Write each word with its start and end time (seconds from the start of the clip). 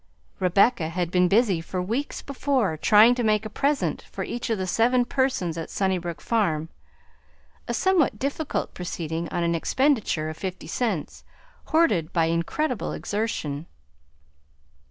Rebecca 0.39 0.89
had 0.89 1.11
been 1.11 1.27
busy 1.27 1.61
for 1.61 1.79
weeks 1.79 2.23
before, 2.23 2.75
trying 2.75 3.13
to 3.13 3.23
make 3.23 3.45
a 3.45 3.51
present 3.51 4.01
for 4.01 4.23
each 4.23 4.49
of 4.49 4.57
the 4.57 4.65
seven 4.65 5.05
persons 5.05 5.59
at 5.59 5.69
Sunnybrook 5.69 6.21
Farm, 6.21 6.69
a 7.67 7.73
somewhat 7.75 8.17
difficult 8.17 8.73
proceeding 8.73 9.29
on 9.29 9.43
an 9.43 9.53
expenditure 9.53 10.27
of 10.27 10.37
fifty 10.37 10.65
cents, 10.65 11.23
hoarded 11.65 12.11
by 12.11 12.25
incredible 12.25 12.93
exertion. 12.93 13.67